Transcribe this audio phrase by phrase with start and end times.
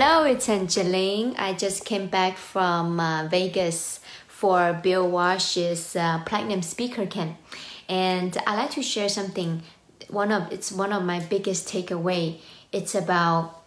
[0.00, 1.34] Hello, it's Angeline.
[1.38, 7.36] I just came back from uh, Vegas for Bill Walsh's uh, Platinum Speaker Camp,
[7.88, 9.62] and I like to share something.
[10.08, 12.38] One of it's one of my biggest takeaway.
[12.70, 13.64] It's about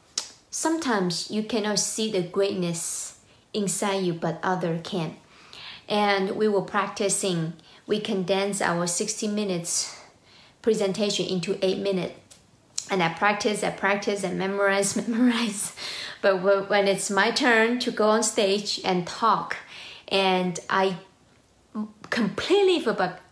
[0.50, 3.20] sometimes you cannot see the greatness
[3.54, 5.18] inside you, but other can.
[5.90, 7.56] And we were practicing.
[7.86, 10.00] We condense our sixty minutes
[10.62, 12.14] presentation into eight minutes
[12.92, 15.74] and I practice, I practice, and memorize, memorize.
[16.22, 19.58] But when it's my turn to go on stage and talk,
[20.08, 20.98] and I
[22.10, 22.80] completely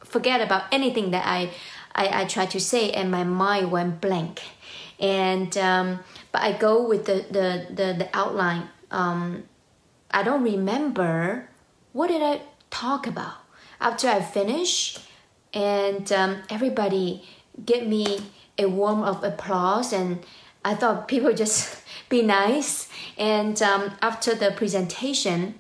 [0.04, 1.52] forget about anything that I,
[1.94, 4.42] I, I tried to say, and my mind went blank.
[5.00, 6.00] And um,
[6.32, 8.70] but I go with the the the, the outline.
[8.92, 9.44] Um,
[10.12, 11.50] I don't remember
[11.94, 13.36] what did I talk about
[13.80, 14.98] after I finish,
[15.54, 17.24] and um, everybody
[17.66, 18.20] give me
[18.58, 20.20] a warm of applause and
[20.70, 22.90] I thought people just be nice.
[23.18, 25.60] And um, after the presentation,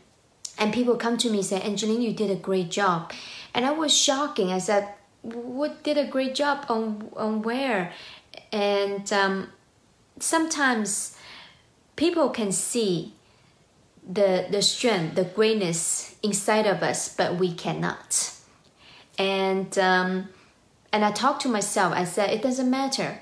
[0.57, 3.11] and people come to me and say, Angeline, you did a great job.
[3.53, 4.51] And I was shocking.
[4.51, 4.89] I said,
[5.21, 7.93] what did a great job on, on where?
[8.51, 9.49] And um,
[10.19, 11.17] sometimes
[11.95, 13.13] people can see
[14.07, 18.33] the, the strength, the greatness inside of us, but we cannot.
[19.17, 20.29] And um,
[20.91, 21.93] and I talked to myself.
[21.93, 23.19] I said, it doesn't matter.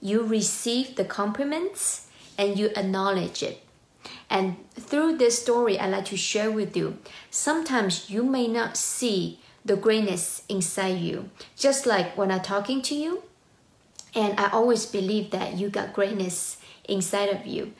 [0.00, 2.06] You receive the compliments
[2.38, 3.62] and you acknowledge it.
[4.28, 6.98] And through this story, I'd like to share with you.
[7.30, 11.30] Sometimes you may not see the greatness inside you.
[11.56, 13.22] Just like when I'm talking to you,
[14.14, 16.56] and I always believe that you got greatness
[16.88, 17.74] inside of you.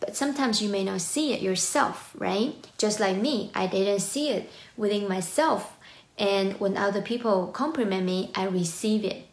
[0.00, 2.54] But sometimes you may not see it yourself, right?
[2.78, 5.76] Just like me, I didn't see it within myself
[6.18, 9.26] and when other people compliment me i receive it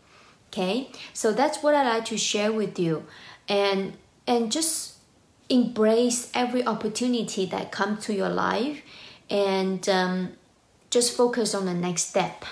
[0.53, 0.89] okay?
[1.13, 3.05] So that's what i like to share with you.
[3.49, 3.97] And
[4.27, 4.93] and just
[5.49, 8.81] embrace every opportunity that comes to your life
[9.29, 10.29] and um,
[10.89, 12.45] just focus on the next step.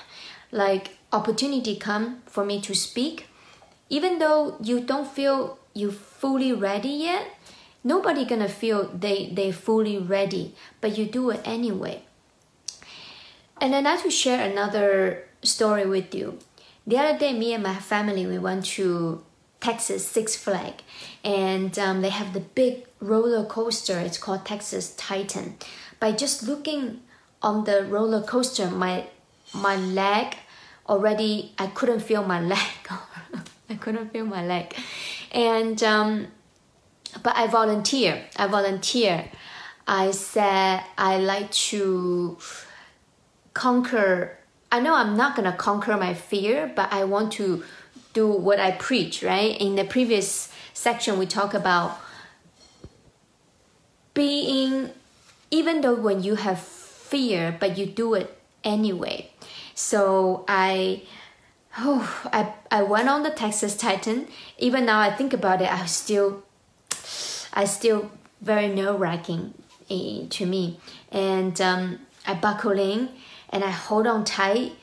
[0.51, 3.27] Like opportunity come for me to speak.
[3.89, 7.27] Even though you don't feel you fully ready yet
[7.83, 12.03] nobody gonna feel they they fully ready but you do it anyway.
[13.59, 16.39] And then like to share another story with you.
[16.91, 19.23] The other day, me and my family we went to
[19.61, 20.73] Texas Six Flag,
[21.23, 23.97] and um, they have the big roller coaster.
[23.97, 25.55] It's called Texas Titan.
[26.01, 26.99] By just looking
[27.41, 29.05] on the roller coaster, my
[29.53, 30.35] my leg
[30.89, 32.59] already I couldn't feel my leg.
[33.69, 34.75] I couldn't feel my leg,
[35.31, 36.27] and um,
[37.23, 38.25] but I volunteer.
[38.35, 39.31] I volunteer.
[39.87, 42.37] I said I like to
[43.53, 44.40] conquer
[44.71, 47.63] I know I'm not gonna conquer my fear, but I want to
[48.13, 49.59] do what I preach, right?
[49.59, 51.99] In the previous section, we talk about
[54.13, 54.91] being,
[55.49, 59.29] even though when you have fear, but you do it anyway.
[59.75, 61.03] So I,
[61.77, 64.27] oh, I, I went on the Texas Titan.
[64.57, 66.43] Even now, I think about it, I still,
[67.53, 68.11] I still
[68.41, 69.53] very nerve wracking
[69.89, 70.79] eh, to me.
[71.11, 73.09] And um, I buckle in
[73.51, 74.73] and I hold on tight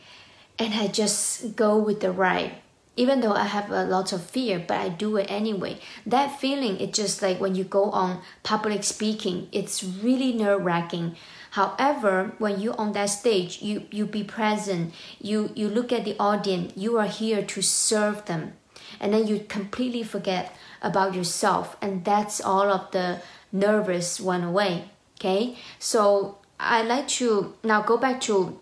[0.58, 2.52] and I just go with the ride.
[2.96, 5.78] Even though I have a lot of fear, but I do it anyway.
[6.04, 11.14] That feeling, it's just like when you go on public speaking, it's really nerve wracking.
[11.52, 14.92] However, when you're on that stage, you you be present.
[15.20, 16.72] You you look at the audience.
[16.76, 18.54] You are here to serve them,
[19.00, 20.52] and then you completely forget
[20.82, 24.90] about yourself, and that's all of the nervous went away.
[25.18, 28.58] Okay, so I like to now go back to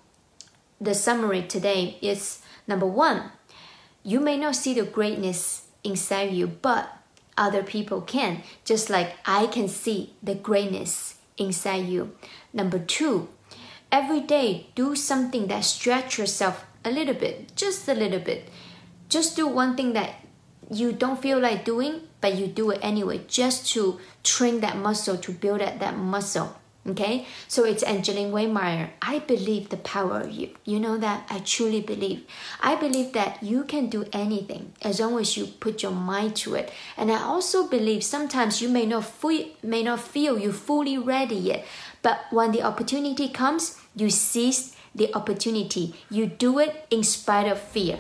[0.81, 1.99] the summary today.
[2.03, 3.31] Is number one,
[4.03, 6.93] you may not see the greatness inside you, but
[7.39, 12.17] other people can, just like I can see the greatness inside you.
[12.53, 13.29] Number two,
[13.91, 18.49] every day do something that stretch yourself a little bit, just a little bit.
[19.09, 20.17] Just do one thing that
[20.71, 25.17] you don't feel like doing, but you do it anyway, just to train that muscle,
[25.17, 26.57] to build up that muscle.
[26.89, 28.91] Okay, so it's Angeline Wehmeyer.
[29.03, 30.51] I believe the power of you.
[30.65, 31.27] You know that?
[31.29, 32.25] I truly believe.
[32.61, 36.55] I believe that you can do anything as long as you put your mind to
[36.55, 36.71] it.
[36.97, 41.35] And I also believe sometimes you may not feel, may not feel you fully ready
[41.35, 41.65] yet,
[42.03, 45.95] but when the opportunity comes, you seize the opportunity.
[46.09, 47.99] You do it in spite of fear.